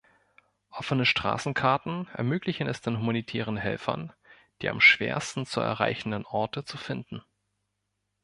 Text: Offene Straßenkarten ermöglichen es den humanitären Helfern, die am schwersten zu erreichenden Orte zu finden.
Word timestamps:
Offene 0.71 1.05
Straßenkarten 1.05 2.07
ermöglichen 2.15 2.65
es 2.67 2.81
den 2.81 2.97
humanitären 2.97 3.55
Helfern, 3.55 4.11
die 4.63 4.69
am 4.69 4.81
schwersten 4.81 5.45
zu 5.45 5.59
erreichenden 5.59 6.25
Orte 6.25 6.65
zu 6.65 6.77
finden. 6.77 7.21